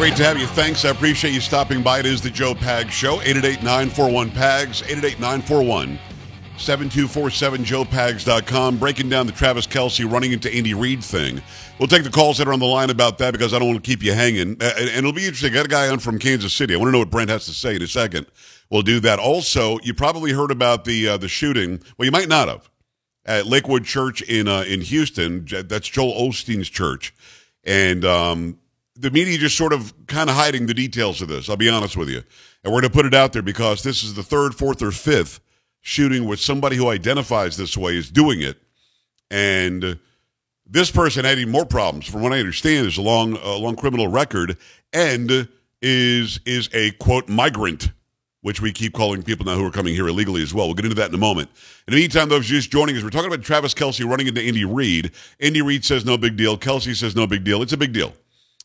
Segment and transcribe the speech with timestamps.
[0.00, 0.46] Great to have you.
[0.46, 0.86] Thanks.
[0.86, 1.98] I appreciate you stopping by.
[1.98, 3.18] It is the Joe Pags Show.
[3.18, 4.80] 888-941-PAGS,
[6.56, 8.78] 888-941-7247, joepags.com.
[8.78, 11.42] Breaking down the Travis Kelce running into Andy Reid thing.
[11.78, 13.84] We'll take the calls that are on the line about that because I don't want
[13.84, 14.56] to keep you hanging.
[14.58, 15.52] And it'll be interesting.
[15.52, 16.72] I got a guy on from Kansas City.
[16.72, 18.24] I want to know what Brent has to say in a second.
[18.70, 19.18] We'll do that.
[19.18, 21.82] Also, you probably heard about the uh, the shooting.
[21.98, 22.70] Well, you might not have.
[23.26, 25.44] At Lakewood Church in uh, in Houston.
[25.44, 27.12] That's Joel Osteen's church.
[27.64, 28.56] And um,
[29.00, 31.48] the media just sort of kind of hiding the details of this.
[31.48, 32.22] I'll be honest with you.
[32.62, 34.90] And we're going to put it out there because this is the third, fourth, or
[34.90, 35.40] fifth
[35.80, 38.60] shooting with somebody who identifies this way is doing it.
[39.30, 39.98] And
[40.66, 44.08] this person had even more problems, from what I understand, is a long, long criminal
[44.08, 44.58] record
[44.92, 45.48] and
[45.80, 47.90] is is a quote migrant,
[48.42, 50.66] which we keep calling people now who are coming here illegally as well.
[50.66, 51.48] We'll get into that in a moment.
[51.86, 54.64] In the meantime, those just joining us, we're talking about Travis Kelce running into Andy
[54.64, 55.12] Reid.
[55.40, 56.58] Andy Reid says no big deal.
[56.58, 57.62] Kelce says no big deal.
[57.62, 58.12] It's a big deal.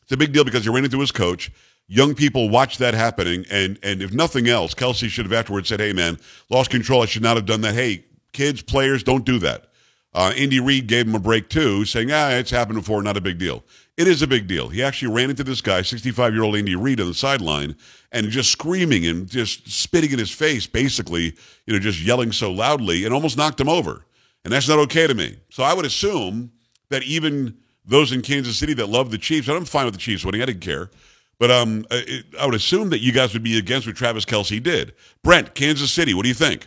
[0.06, 1.50] It's a big deal because he ran into his coach.
[1.88, 5.80] Young people watch that happening, and and if nothing else, Kelce should have afterwards said,
[5.80, 7.02] "Hey, man, lost control.
[7.02, 7.74] I should not have done that.
[7.74, 9.66] Hey, kids, players, don't do that."
[10.14, 13.20] Uh, Andy Reid gave him a break too, saying, "Ah, it's happened before, not a
[13.20, 13.64] big deal."
[13.96, 14.68] It is a big deal.
[14.68, 17.74] He actually ran into this guy, 65 year old Andy Reid, on the sideline,
[18.12, 21.34] and just screaming and just spitting in his face, basically,
[21.66, 24.06] you know, just yelling so loudly, and almost knocked him over.
[24.44, 25.38] And that's not okay to me.
[25.50, 26.52] So I would assume
[26.90, 30.00] that even those in Kansas City that love the Chiefs, and I'm fine with the
[30.00, 30.42] Chiefs winning.
[30.42, 30.90] I didn't care.
[31.38, 34.94] But um, I would assume that you guys would be against what Travis Kelce did.
[35.22, 36.66] Brent, Kansas City, what do you think?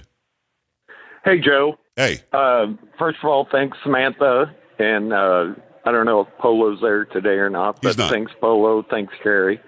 [1.26, 1.78] Hey, Joe.
[1.96, 2.20] Hey.
[2.32, 2.68] Uh,
[2.98, 4.56] first of all, thanks, Samantha.
[4.78, 5.54] And uh,
[5.86, 8.12] I don't know if Polo's there today or not, but not.
[8.12, 8.86] thanks, Polo.
[8.90, 9.60] Thanks, Carrie.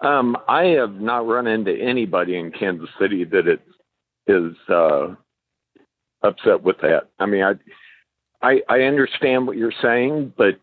[0.00, 3.60] Um, I have not run into anybody in Kansas City that it
[4.26, 5.14] is uh,
[6.22, 7.08] upset with that.
[7.18, 7.52] I mean, I,
[8.42, 10.60] I I understand what you're saying, but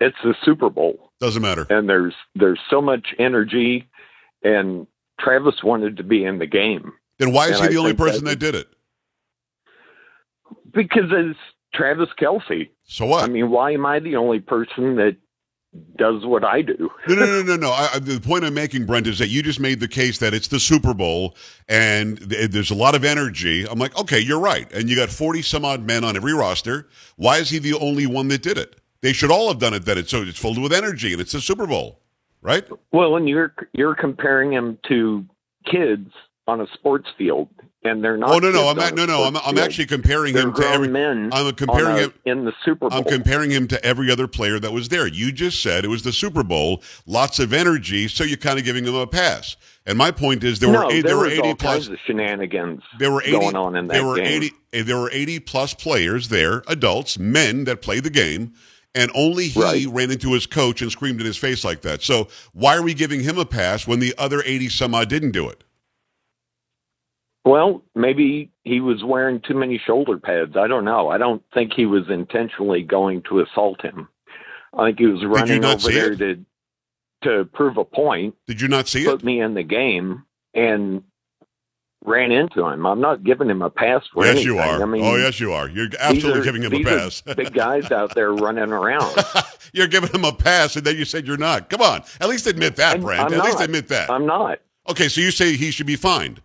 [0.00, 1.10] it's the Super Bowl.
[1.20, 1.66] Doesn't matter.
[1.70, 3.88] And there's there's so much energy,
[4.42, 4.86] and
[5.20, 6.92] Travis wanted to be in the game.
[7.18, 8.68] Then why is And he the I only person that- that did it?
[10.72, 11.38] Because it's
[11.74, 12.68] Travis Kelce.
[12.84, 13.24] So what?
[13.24, 15.16] I mean, why am I the only person that
[15.96, 16.90] does what I do?
[17.08, 17.70] No, no, no, no, no.
[17.70, 20.34] I, I- the point I'm making, Brent, is that you just made the case that
[20.34, 21.34] it's the Super Bowl
[21.68, 23.66] and th- there's a lot of energy.
[23.66, 24.70] I'm like, okay, you're right.
[24.72, 26.88] And you got 40 some odd men on every roster.
[27.16, 28.76] Why is he the only one that did it?
[29.06, 29.84] They should all have done it.
[29.84, 32.00] That it's so it's filled with energy and it's the Super Bowl,
[32.42, 32.64] right?
[32.90, 35.24] Well, and you're you're comparing him to
[35.64, 36.10] kids
[36.48, 37.48] on a sports field,
[37.84, 38.30] and they're not.
[38.30, 39.22] Oh no, no, I'm on not, a no, no.
[39.22, 40.88] I'm, I'm actually comparing They're him to every.
[40.88, 41.30] men.
[41.32, 42.14] I'm comparing a- him.
[42.24, 42.98] in the Super Bowl.
[42.98, 45.06] I'm comparing him to every other player that was there.
[45.06, 48.64] You just said it was the Super Bowl, lots of energy, so you're kind of
[48.64, 49.56] giving him a pass.
[49.86, 52.82] And my point is there no, were eight, there there were 80 all plus shenanigans
[52.98, 54.42] there were 80 going on in that there were game.
[54.42, 58.54] 80 eh, there were 80 plus players there, adults, men that played the game.
[58.96, 59.86] And only he Right.
[59.88, 62.02] ran into his coach and screamed in his face like that.
[62.02, 65.32] So why are we giving him a pass when the other 80 some odd didn't
[65.32, 65.62] do it?
[67.44, 70.56] Well, maybe he was wearing too many shoulder pads.
[70.56, 71.08] I don't know.
[71.08, 74.08] I don't think he was intentionally going to assault him.
[74.76, 76.18] I think he was running over there it?
[76.18, 76.44] to
[77.22, 79.06] to prove a point, Did you not see it?
[79.06, 80.24] put me in the game,
[80.54, 81.02] and
[82.04, 82.86] ran into him.
[82.86, 84.54] I'm not giving him a pass for Yes, anything.
[84.54, 84.82] you are.
[84.82, 85.68] I mean, oh, yes, you are.
[85.68, 87.20] You're absolutely are- giving him a pass.
[87.36, 89.16] big guys out there running around.
[89.72, 91.68] You're giving him a pass, and then you said you're not.
[91.68, 92.96] Come on, at least admit that.
[92.96, 94.10] I'm at least admit that.
[94.10, 94.60] I'm not.
[94.88, 96.40] okay, so you say he should be fined.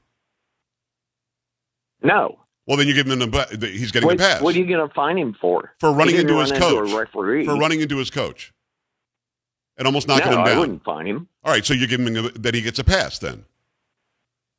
[2.03, 2.39] No.
[2.65, 4.87] Well, then you give him a, he's getting What, a pass what are you going
[4.87, 5.73] to fine him for?
[5.79, 6.91] for running into his run coach.
[6.91, 7.45] a referee.
[7.45, 8.53] for running into his coach
[9.77, 10.57] and almost knocking no, him down.
[10.57, 11.27] I wouldn't fine him.
[11.43, 13.45] All right, so you're giving him a, that he gets a pass then.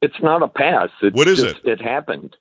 [0.02, 0.90] It's not a pass.
[1.00, 1.80] It's What is just, it?
[1.80, 2.36] happened.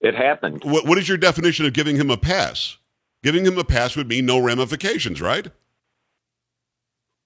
[0.00, 0.62] It happened.
[0.62, 2.76] What, what is your definition of giving him a pass?
[3.22, 5.48] Giving him a pass would mean no ramifications, right?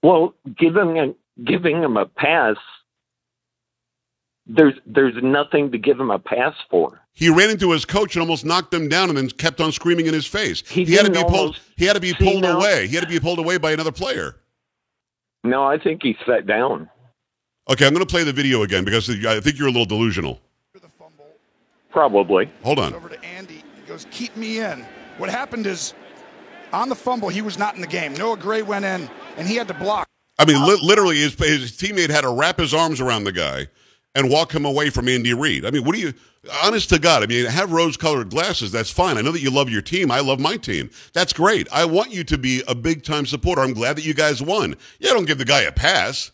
[0.03, 1.15] Well, giving a,
[1.45, 2.57] giving him a pass,
[4.47, 7.01] there's there's nothing to give him a pass for.
[7.13, 10.07] He ran into his coach and almost knocked him down, and then kept on screaming
[10.07, 10.63] in his face.
[10.66, 11.59] He had to be pulled.
[11.77, 12.86] He had to be pulled now- away.
[12.86, 14.36] He had to be pulled away by another player.
[15.45, 16.89] No, I think he sat down.
[17.71, 20.41] Okay, I'm going to play the video again because I think you're a little delusional.
[20.75, 21.27] the fumble.
[21.91, 22.51] Probably.
[22.65, 22.95] Hold Goes on.
[22.95, 23.63] over to Andy.
[23.77, 24.84] He goes, "Keep me in."
[25.19, 25.95] What happened is,
[26.72, 28.13] on the fumble, he was not in the game.
[28.15, 30.09] Noah Gray went in, and he had to block.
[30.39, 33.69] I mean, li- literally, his, his teammate had to wrap his arms around the guy
[34.16, 35.65] and walk him away from Andy Reid.
[35.65, 36.13] I mean, what do you?
[36.65, 38.73] Honest to God, I mean, have rose-colored glasses.
[38.73, 39.19] That's fine.
[39.19, 40.11] I know that you love your team.
[40.11, 40.91] I love my team.
[41.13, 41.69] That's great.
[41.71, 43.61] I want you to be a big-time supporter.
[43.61, 44.75] I'm glad that you guys won.
[44.99, 46.31] Yeah, don't give the guy a pass.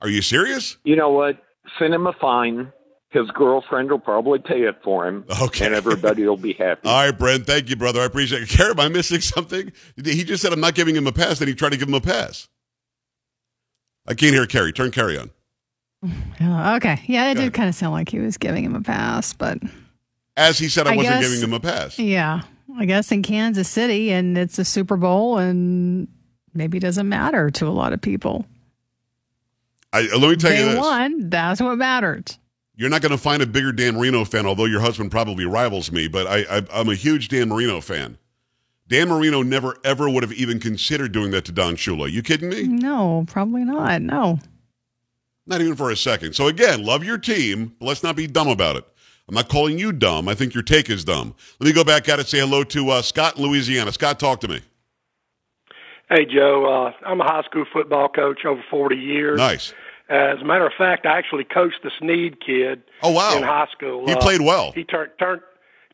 [0.00, 0.76] Are you serious?
[0.84, 1.42] You know what?
[1.78, 2.72] Send him a fine.
[3.10, 5.24] His girlfriend will probably pay it for him.
[5.40, 5.66] Okay.
[5.66, 6.86] And everybody will be happy.
[6.86, 7.46] All right, Brent.
[7.46, 8.00] Thank you, brother.
[8.00, 8.48] I appreciate it.
[8.50, 9.72] Care, am I missing something?
[10.02, 11.38] He just said I'm not giving him a pass.
[11.38, 12.48] Then he tried to give him a pass.
[14.06, 14.72] I can't hear Carrie.
[14.72, 15.30] Turn Carrie on.
[16.40, 17.00] Oh, okay.
[17.06, 17.54] Yeah, it Go did ahead.
[17.54, 19.58] kind of sound like he was giving him a pass, but
[20.36, 21.98] As he said, I, I wasn't guess- giving him a pass.
[21.98, 22.42] yeah,
[22.76, 26.06] I guess in Kansas City and it's a Super Bowl and
[26.54, 28.44] maybe it doesn't matter to a lot of people.
[29.96, 30.80] I, let me tell you they this.
[30.80, 31.30] won.
[31.30, 32.34] That's what mattered.
[32.74, 35.90] You're not going to find a bigger Dan Marino fan, although your husband probably rivals
[35.90, 38.18] me, but I, I, I'm a huge Dan Marino fan.
[38.88, 42.10] Dan Marino never, ever would have even considered doing that to Don Shula.
[42.10, 42.64] You kidding me?
[42.64, 44.02] No, probably not.
[44.02, 44.38] No.
[45.46, 46.34] Not even for a second.
[46.34, 48.84] So again, love your team, but let's not be dumb about it.
[49.28, 50.28] I'm not calling you dumb.
[50.28, 51.34] I think your take is dumb.
[51.58, 52.28] Let me go back at it.
[52.28, 53.90] Say hello to uh, Scott in Louisiana.
[53.90, 54.60] Scott, talk to me.
[56.08, 56.64] Hey, Joe.
[56.64, 59.36] Uh, I'm a high school football coach over 40 years.
[59.36, 59.72] Nice.
[60.08, 63.36] As a matter of fact, I actually coached the Sneed kid Oh wow.
[63.36, 64.06] in high school.
[64.06, 64.72] He Uh, played well.
[64.72, 65.40] He turned turned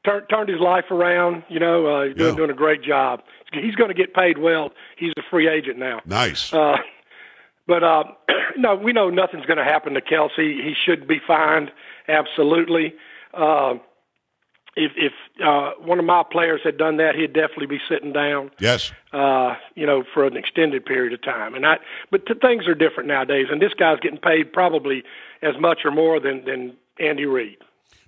[0.05, 1.45] turned turned his life around.
[1.49, 2.37] You know, uh, he's doing Yeah.
[2.37, 3.23] doing a great job.
[3.53, 4.73] He's going to get paid well.
[4.97, 6.01] He's a free agent now.
[6.05, 6.53] Nice.
[6.53, 6.77] Uh,
[7.67, 8.05] but uh,
[8.57, 10.37] no, we know nothing's going to happen to Kelce.
[10.37, 11.71] He should be fined,
[12.09, 12.95] absolutely.
[13.35, 13.75] Uh,
[14.77, 15.13] if if
[15.45, 18.51] uh, one of my players had done that, he'd definitely be sitting down.
[18.59, 18.93] yes.
[19.13, 21.55] Uh, you know, for an extended period of time.
[21.55, 21.77] And I,
[22.11, 25.03] but t- things are different nowadays, and this guy's getting paid probably
[25.43, 27.59] as much or more than than Andy Reid.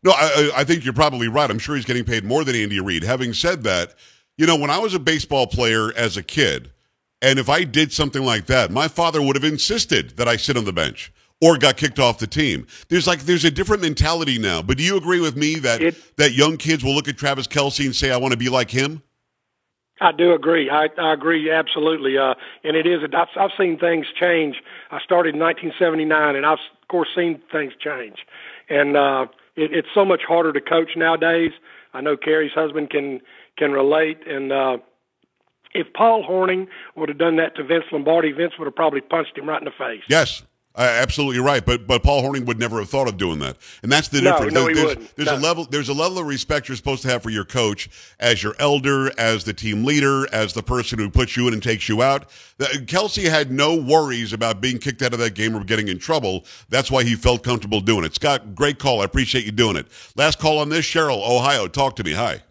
[0.02, 1.50] No, I, I I think you're probably right.
[1.50, 3.04] I'm sure he's getting paid more than Andy Reid.
[3.04, 3.94] Having said that,
[4.38, 6.70] you know, when I was a baseball player as a kid,
[7.20, 10.56] and if I did something like that, my father would have insisted that I sit
[10.56, 12.66] on the bench or got kicked off the team.
[12.88, 14.62] There's like there's a different mentality now.
[14.62, 17.46] But do you agree with me that It- that young kids will look at Travis
[17.46, 19.02] Kelce and say, "I want to be like him"?
[20.00, 20.68] I do agree.
[20.70, 22.18] I, I agree absolutely.
[22.18, 22.34] Uh,
[22.64, 23.00] and it is.
[23.16, 24.56] I've, I've seen things change.
[24.90, 28.16] I started in 1979, and I've of course seen things change.
[28.68, 29.26] And uh,
[29.56, 31.52] it, it's so much harder to coach nowadays.
[31.94, 33.20] I know Carrie's husband can
[33.56, 34.18] can relate.
[34.26, 34.78] And uh,
[35.74, 36.66] if Paul Hornung
[36.96, 39.64] would have done that to Vince Lombardi, Vince would have probably punched him right in
[39.64, 40.02] the face.
[40.08, 40.42] Yes.
[40.76, 43.92] Uh, absolutely right, but but Paul Hornung would never have thought of doing that, and
[43.92, 44.54] that's the No, difference.
[44.54, 45.16] no, he there's wouldn't.
[45.16, 47.88] there's a level there's a level of respect you're supposed to have for your coach
[48.18, 51.62] as your elder, as the team leader, as the person who puts you in and
[51.62, 52.28] takes you out.
[52.58, 56.44] Kelce had no worries about being kicked out of that game or getting in trouble.
[56.70, 58.16] That's why he felt comfortable doing it.
[58.16, 59.00] Scott, great call.
[59.00, 59.86] I appreciate you doing it.
[60.16, 61.68] Last call on this, Cheryl, Ohio.
[61.68, 62.14] Talk to me.
[62.14, 62.42] Hi.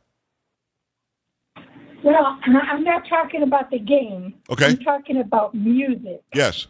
[2.03, 4.33] Well, I'm not talking about the game.
[4.49, 4.67] Okay.
[4.67, 6.21] I'm talking about music.
[6.33, 6.67] Yes.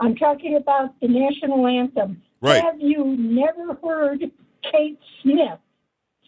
[0.00, 2.22] I'm talking about the national anthem.
[2.40, 2.62] Right.
[2.62, 4.20] Have you never heard
[4.70, 5.58] Kate Smith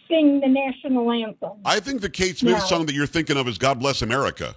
[0.08, 1.52] sing the national anthem?
[1.64, 2.64] I think the Kate Smith No.
[2.66, 4.56] song that you're thinking of is God Bless America.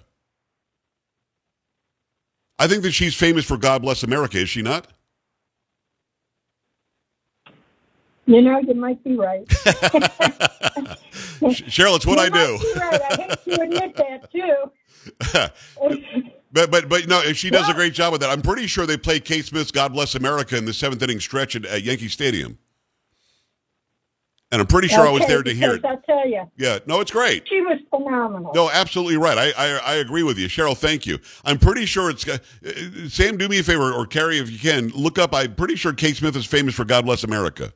[2.58, 4.88] I think that she's famous for God Bless America, is she not?
[8.26, 9.46] You know, you might be right.
[11.42, 12.58] Cheryl, it's what you I do.
[12.80, 13.00] Right.
[13.02, 14.70] I hate to admit that too.
[16.54, 18.30] But but but no, she does a great job with that.
[18.30, 21.56] I'm pretty sure they played Kate Smith's "God Bless America" in the seventh inning stretch
[21.56, 22.56] at, at Yankee Stadium,
[24.52, 25.82] and I'm pretty sure I was there to hear it.
[25.82, 27.48] because I tell you, Yeah, no, it's great.
[27.48, 28.52] she was phenomenal.
[28.54, 29.36] No, absolutely right.
[29.36, 30.76] I, I I agree with you, Cheryl.
[30.76, 31.18] Thank you.
[31.44, 32.38] I'm pretty sure it's uh,
[33.08, 33.36] Sam.
[33.36, 35.34] Do me a favor, or Carrie, if you can, look up.
[35.34, 37.72] I'm pretty sure Kate Smith is famous for "God Bless America."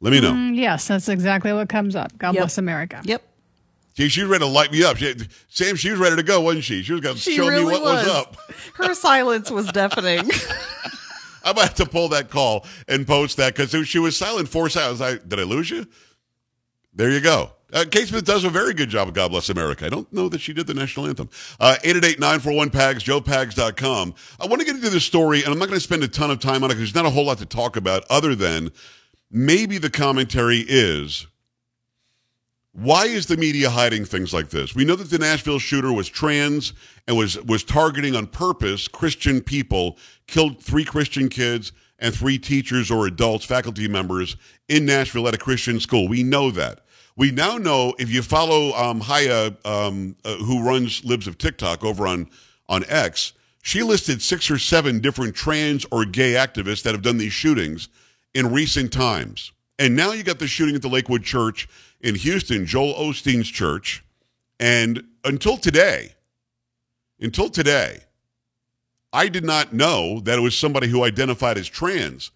[0.00, 0.32] Let me know.
[0.34, 2.16] Mm, yes, that's exactly what comes up.
[2.18, 2.42] God Yep.
[2.42, 3.00] bless America.
[3.04, 3.22] Yep.
[3.94, 4.96] See, she was ready to light me up.
[4.96, 5.14] She,
[5.48, 6.82] Sam, she was ready to go, wasn't she?
[6.82, 8.06] She was going to show really me what was.
[8.06, 8.36] was up.
[8.74, 10.30] Her silence was deafening.
[11.44, 14.48] I'm about to have to pull that call and post that because she was silent
[14.48, 15.00] four seconds.
[15.00, 15.86] I did I lose you?
[16.92, 17.52] There you go.
[17.72, 19.84] Uh, Kate Smith does a very good job of God Bless America.
[19.86, 21.28] I don't know that she did the national anthem.
[21.58, 24.14] Uh, 888-941-PAGS, joepags.com.
[24.40, 26.30] I want to get into this story, and I'm not going to spend a ton
[26.30, 28.70] of time on it because there's not a whole lot to talk about other than
[29.28, 31.26] maybe the commentary is
[32.74, 34.74] why is the media hiding things like this?
[34.74, 36.72] We know that the Nashville shooter was trans
[37.06, 42.90] and was was targeting on purpose Christian people, killed three Christian kids and three teachers
[42.90, 44.36] or adults, faculty members
[44.68, 46.08] in Nashville at a Christian school.
[46.08, 46.80] We know that.
[47.16, 51.84] We now know if you follow um, Haya, um, uh, who runs Libs of TikTok
[51.84, 52.28] over on
[52.68, 57.18] on X, she listed six or seven different trans or gay activists that have done
[57.18, 57.88] these shootings
[58.34, 59.52] in recent times.
[59.78, 61.68] And now you got the shooting at the Lakewood Church
[62.00, 64.04] in Houston, Joel Osteen's church.
[64.60, 66.14] And until today,
[67.20, 68.00] until today,
[69.12, 72.30] I did not know that it was somebody who identified as trans.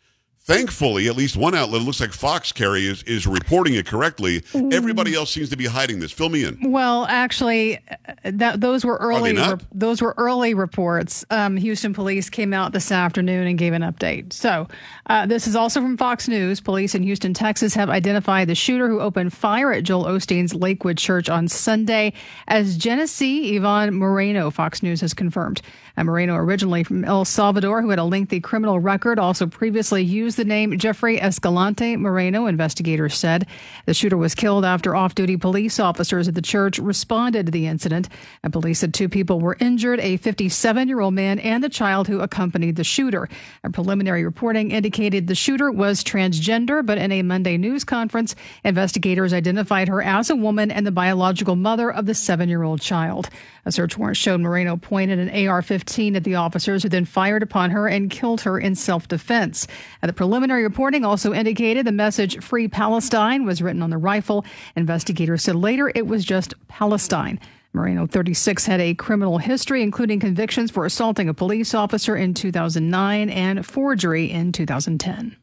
[0.49, 4.43] Thankfully, at least one outlet, it looks like Fox Carrie is, is reporting it correctly.
[4.73, 6.11] Everybody else seems to be hiding this.
[6.11, 6.73] Fill me in.
[6.73, 9.35] Well, actually, uh, that those were early.
[9.35, 9.63] not?
[9.75, 11.23] those were early reports.
[11.29, 14.33] Um, Houston police came out this afternoon and gave an update.
[14.33, 14.69] So,
[15.05, 16.61] uh, this is also from Fox News.
[16.63, 20.97] Police in Houston, Texas, have identified the shooter who opened fire at Joel Osteen's Lakewood
[20.97, 22.15] Church on Sunday
[22.47, 24.51] as Genesse Ivonne Moreno.
[24.51, 25.61] Fox News has confirmed.
[25.99, 30.38] And Moreno, originally from El Salvador, who had a lengthy criminal record, also previously used
[30.39, 33.47] the name Jeffrey Escalante Moreno, investigators said.
[33.87, 37.67] The shooter was killed after off duty police officers at the church responded to the
[37.67, 38.09] incident.
[38.45, 42.07] And police said two people were injured a 57 year old man and the child
[42.07, 43.29] who accompanied the shooter.
[43.73, 49.89] Preliminary reporting indicated the shooter was transgender, but in a Monday news conference, investigators identified
[49.89, 53.29] her as a woman and the biological mother of the seven year old child.
[53.67, 57.43] A search warrant showed Moreno pointed an AR 15 at the officers who then fired
[57.43, 59.67] upon her and killed her in self defense.
[60.01, 64.45] The preliminary reporting also indicated the message Free Palestine was written on the rifle.
[64.75, 67.39] Investigators said later it was just Palestine.
[67.73, 73.31] Moreno, 36, had a criminal history, including convictions for assaulting a police officer in 2009
[73.31, 75.37] and forgery in 2010.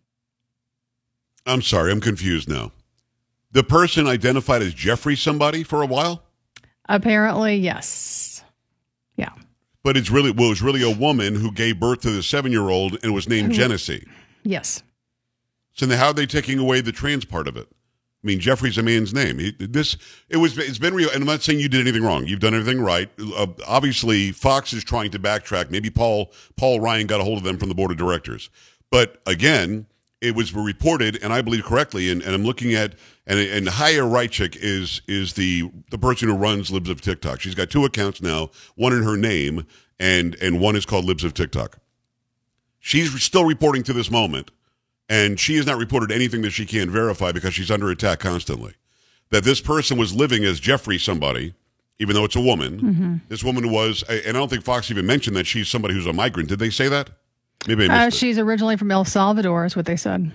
[1.46, 2.74] I'm sorry, I'm confused now.
[3.54, 6.22] The person identified as Jeffrey somebody for a while,
[6.90, 8.44] Apparently, yes.
[9.16, 9.32] Yeah.
[9.84, 12.52] but it's really well, it was really a woman who gave birth to the seven
[12.52, 14.04] year old and was named Genesse.
[14.46, 14.84] Yes.
[15.74, 17.68] So then how are they taking away the trans part of it?
[17.70, 19.38] I mean, Jeffrey's a man's name.
[19.38, 19.98] He, this
[20.30, 22.26] it was it's been real, and I'm not saying you did anything wrong.
[22.26, 23.10] You've done everything right.
[23.20, 25.70] Uh, obviously, Fox is trying to backtrack.
[25.70, 28.50] Maybe Paul Paul Ryan got a hold of them from the board of directors,
[28.90, 29.86] but again,
[30.22, 32.10] it was reported, and I believe correctly.
[32.10, 32.96] And, and I'm looking at
[33.28, 37.42] and and Haya Raichik is is the the person who runs Libs of TikTok.
[37.42, 39.68] She's got two accounts now, one in her name,
[40.00, 41.78] and and one is called Libs of TikTok.
[42.86, 44.52] She's still reporting to this moment,
[45.10, 48.76] and she has not reported anything that she can't verify because she's under attack constantly.
[49.32, 51.56] That this person was living as Jeffrey somebody,
[51.98, 53.24] even though it's a woman.
[53.28, 56.14] This woman was, and I don't think Fox even mentioned that she's somebody who's a
[56.14, 56.48] migrant.
[56.48, 57.10] Did they say that?
[57.68, 60.32] Maybe I Uh, she's originally from El Salvador, is what they said.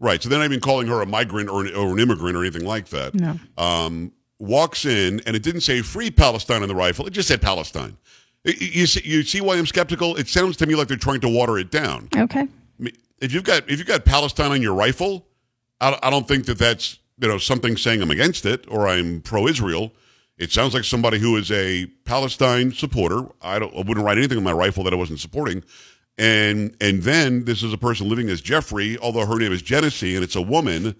[0.00, 0.20] Right.
[0.20, 2.66] So they're not even calling her a migrant or an, or an immigrant or anything
[2.66, 3.14] like that.
[3.14, 3.38] No.
[3.56, 4.10] Um,
[4.40, 7.06] walks in, and it didn't say free Palestine on the rifle.
[7.06, 7.96] It just said Palestine.
[8.44, 10.16] You see, you see why I'm skeptical?
[10.16, 12.08] It sounds to me like they're trying to water it down.
[12.14, 12.46] Okay.
[13.20, 15.26] If you've got if you've got Palestine on your rifle,
[15.80, 19.22] I, I don't think that that's you know something saying I'm against it or I'm
[19.22, 19.92] pro-Israel.
[20.36, 23.26] It sounds like somebody who is a Palestine supporter.
[23.40, 25.64] I don't I wouldn't write anything on my rifle that I wasn't supporting.
[26.18, 30.14] And and then this is a person living as Jeffrey, although her name is Genesse,
[30.14, 30.96] and it's a woman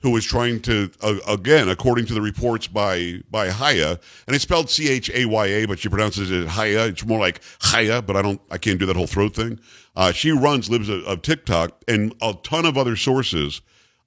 [0.00, 4.42] who was trying to uh, again, according to the reports by by Haya, and it's
[4.42, 6.86] spelled C H A Y A, but she pronounces it Haya.
[6.86, 9.58] It's more like Haya, but I don't, I can't do that whole throat thing.
[9.94, 13.62] Uh, she runs Libs of, of TikTok, and a ton of other sources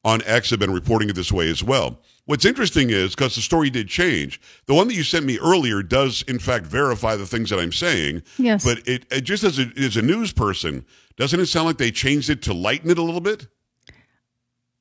[0.05, 1.99] on X have been reporting it this way as well.
[2.25, 4.39] What's interesting is because the story did change.
[4.67, 7.71] The one that you sent me earlier does, in fact, verify the things that I'm
[7.71, 8.21] saying.
[8.37, 8.63] Yes.
[8.63, 10.85] But it, it just as a, as a news person,
[11.17, 13.47] doesn't it sound like they changed it to lighten it a little bit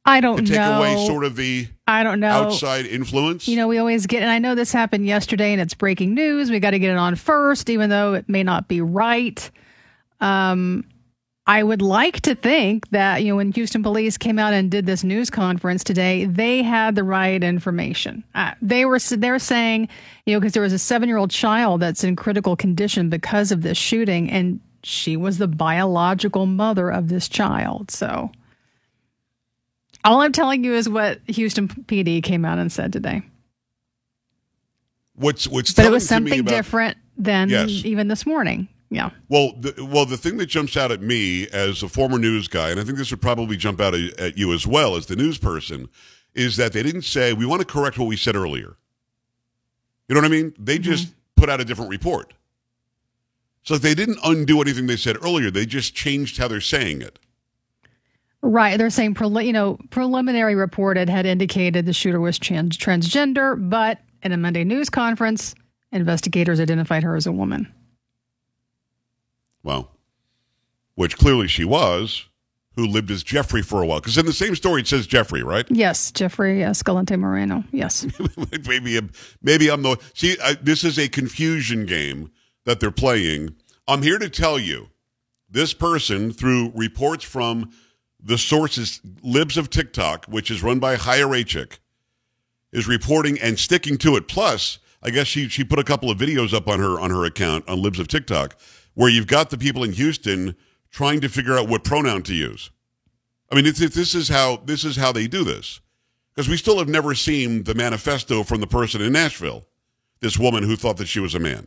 [0.09, 0.79] I don't to take know.
[0.79, 2.29] away sort of the I don't know.
[2.29, 3.47] outside influence?
[3.47, 6.51] You know, we always get, and I know this happened yesterday and it's breaking news.
[6.51, 9.51] We got to get it on first, even though it may not be right.
[10.21, 10.85] Um,
[11.47, 14.85] I would like to think that, you know, when Houston police came out and did
[14.85, 18.23] this news conference today, they had the right information.
[18.35, 19.89] Uh, they were, they're saying,
[20.27, 23.51] you know, because there was a seven year old child that's in critical condition because
[23.51, 27.91] of this shooting, and she was the biological mother of this child.
[27.91, 28.31] So
[30.09, 33.23] all I'm telling you is what Houston PD came out and said today.
[35.15, 37.71] what's what's But it was something about- different than Yes.
[37.85, 38.69] even this morning.
[38.91, 39.11] Yeah.
[39.29, 42.71] Well, the, well, the thing that jumps out at me as a former news guy,
[42.71, 45.17] and I think this would probably jump out at, at you as well as the
[45.17, 45.89] news person,
[46.35, 48.77] is that they didn't say we want to correct what we said earlier.
[50.09, 50.55] You know what I mean?
[50.59, 50.85] They mm-hmm.
[50.85, 52.33] just put out a different report.
[53.63, 55.51] So they didn't undo anything they said earlier.
[55.51, 57.19] They just changed how they're saying it.
[58.41, 58.77] Right.
[58.79, 64.33] They're saying, you know, preliminary reported had indicated the shooter was trans- transgender, but in
[64.33, 65.55] a Monday news conference,
[65.93, 67.73] investigators identified her as a woman.
[69.63, 69.91] Well,
[70.95, 72.27] which clearly she was,
[72.79, 73.99] who lived as Jeffrey for a while.
[73.99, 75.67] Because in the same story, it says Jeffrey, right?
[75.69, 77.65] Yes, Jeffrey Escalante Moreno.
[77.73, 78.07] Yes.
[78.67, 79.11] maybe I'm,
[79.43, 80.37] maybe I'm the see.
[80.43, 82.31] I, this is a confusion game
[82.67, 83.57] that they're playing.
[83.89, 84.91] I'm here to tell you,
[85.51, 87.73] this person through reports from
[88.23, 91.79] the sources Libs of TikTok, which is run by Raichik,
[92.73, 94.29] is reporting and sticking to it.
[94.29, 97.25] Plus, I guess she she put a couple of videos up on her on her
[97.25, 98.57] account on Libs of TikTok,
[98.95, 100.57] where you've got the people in Houston
[100.91, 102.71] trying to figure out what pronoun to use.
[103.51, 105.81] I mean, it's, it's, this is how this is how they do this
[106.35, 109.65] because we still have never seen the manifesto from the person in Nashville,
[110.21, 111.67] this woman who thought that she was a man,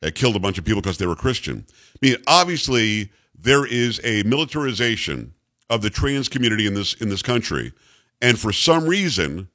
[0.00, 1.64] that killed a bunch of people because they were Christian.
[1.70, 5.34] I mean, obviously there is a militarization
[5.72, 7.72] of the trans community in this in this country,
[8.20, 9.48] and for some reason,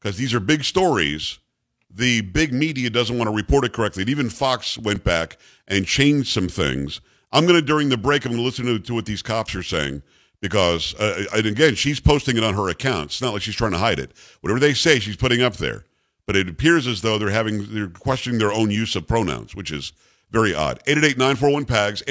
[0.00, 1.38] because these are big stories,
[1.90, 4.02] the big media doesn't want to report it correctly.
[4.02, 7.00] And even Fox went back and changed some things.
[7.32, 8.24] I'm going to during the break.
[8.24, 10.02] I'm going to listen to, what these cops are saying
[10.40, 13.06] because, uh, and again, she's posting it on her account.
[13.06, 14.12] It's not like she's trying to hide it.
[14.40, 15.84] Whatever they say, she's putting up there.
[16.26, 19.70] But it appears as though they're having they're questioning their own use of pronouns, which
[19.70, 19.92] is
[20.30, 20.78] very odd.
[20.84, 22.02] 888-941-PAGS,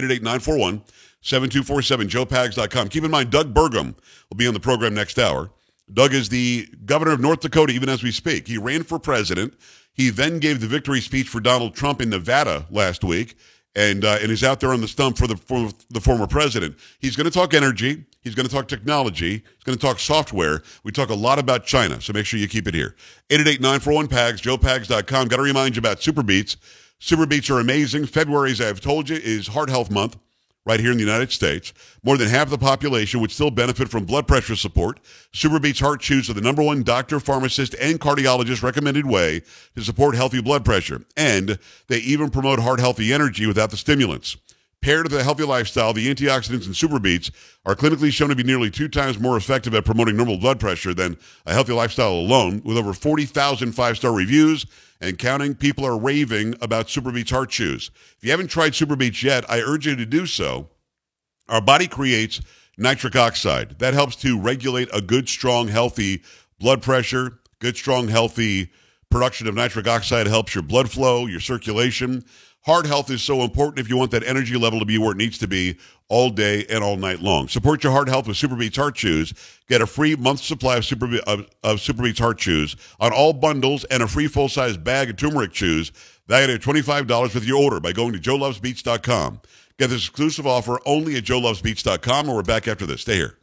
[1.23, 2.89] 888-941-7247, joepags.com.
[2.89, 3.95] Keep in mind, Doug Burgum
[4.29, 5.51] will be on the program next hour.
[5.91, 8.47] Doug is the governor of North Dakota, even as we speak.
[8.47, 9.53] He ran for president.
[9.93, 13.35] He then gave the victory speech for Donald Trump in Nevada last week
[13.77, 16.75] and uh, and is out there on the stump for the for the former president.
[16.99, 18.05] He's going to talk energy.
[18.21, 19.31] He's going to talk technology.
[19.31, 20.61] He's going to talk software.
[20.83, 22.95] We talk a lot about China, so make sure you keep it here.
[23.29, 25.27] 888-941-PAGS, joepags.com.
[25.29, 26.57] Got to remind you about Super Beets.
[26.99, 28.07] Super Beets are amazing.
[28.07, 30.17] February, as I've told you, is Heart Health Month
[30.67, 31.73] right here in the United States.
[32.03, 34.99] More than half the population would still benefit from blood pressure support.
[35.31, 39.41] Super Beets Heart Chews are the number one doctor, pharmacist, and cardiologist recommended way
[39.75, 41.05] to support healthy blood pressure.
[41.15, 41.57] And
[41.87, 44.35] they even promote heart healthy energy without the stimulants.
[44.81, 47.31] Paired with a healthy lifestyle, the antioxidants in Super Beets
[47.65, 50.93] are clinically shown to be nearly two times more effective at promoting normal blood pressure
[50.93, 52.61] than a healthy lifestyle alone.
[52.63, 54.65] With over 40,000 five star reviews
[55.01, 57.91] and counting, people are raving about Super Beets Heart Chews.
[58.17, 60.69] If you haven't tried Super Beets yet, I urge you to do so.
[61.49, 62.39] Our body creates
[62.77, 63.79] nitric oxide.
[63.79, 66.21] That helps to regulate a good, strong, healthy
[66.59, 68.71] blood pressure, good, strong, healthy
[69.09, 72.23] production of nitric oxide helps your blood flow, your circulation.
[72.67, 75.17] Heart health is so important if you want that energy level to be where it
[75.17, 75.77] needs to be
[76.09, 77.47] all day and all night long.
[77.47, 79.33] Support your heart health with Super Beets Heart Chews.
[79.69, 83.31] Get a free month supply of Super, of, of Super Beets Heart Chews on all
[83.31, 85.93] bundles and a free full size bag of turmeric chews
[86.27, 89.39] valued at $25 with your order by going to joelovesbeets.com.
[89.79, 92.99] Get this exclusive offer only at joelovesbeets.com, and we're back after this.
[92.99, 93.37] Stay here.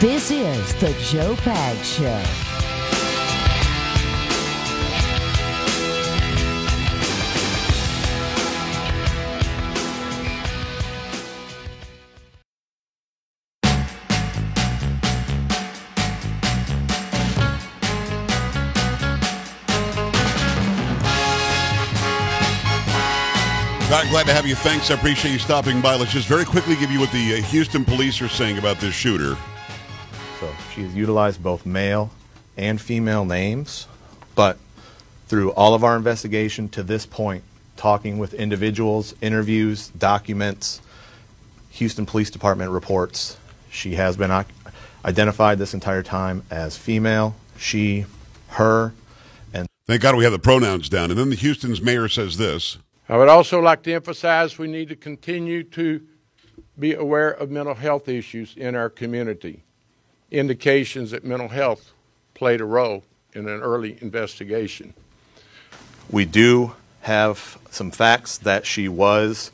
[0.00, 2.51] This is the Joe Pag Show.
[24.32, 24.54] To have you.
[24.54, 24.90] Thanks.
[24.90, 25.96] I appreciate you stopping by.
[25.96, 28.94] Let's just very quickly give you what the uh, Houston police are saying about this
[28.94, 29.36] shooter.
[30.40, 32.10] So she has utilized both male
[32.56, 33.86] and female names,
[34.34, 34.58] but
[35.26, 37.44] through all of our investigation to this point,
[37.76, 40.80] talking with individuals, interviews, documents,
[41.72, 43.36] Houston Police Department reports,
[43.70, 44.46] she has been oc-
[45.04, 48.06] identified this entire time as female, she,
[48.48, 48.94] her,
[49.52, 51.10] and Thank God we have the pronouns down.
[51.10, 52.78] And then the Houston's mayor says this.
[53.08, 56.06] I would also like to emphasize we need to continue to
[56.78, 59.62] be aware of mental health issues in our community.
[60.30, 61.92] Indications that mental health
[62.34, 64.94] played a role in an early investigation.
[66.10, 69.50] we do have some facts that she was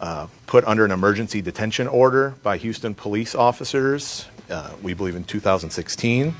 [0.00, 5.24] uh, put under an emergency detention order by Houston police officers, uh, we believe in
[5.24, 6.34] 2016.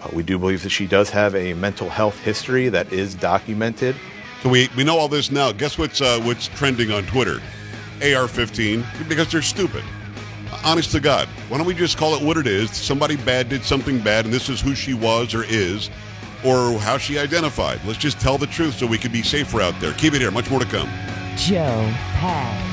[0.00, 3.94] Uh, we do believe that she does have a mental health history that is documented.
[4.42, 5.52] So we, we know all this now.
[5.52, 7.40] Guess what's uh, what's trending on Twitter?
[8.00, 9.84] AR-15 because they're stupid.
[10.64, 12.70] Honest to God, why don't we just call it what it is?
[12.70, 15.90] Somebody bad did something bad, and this is who she was or is,
[16.44, 17.80] or how she identified.
[17.84, 19.92] Let's just tell the truth so we can be safer out there.
[19.94, 20.30] Keep it here.
[20.30, 20.88] Much more to come.
[21.36, 22.69] Joe Pag.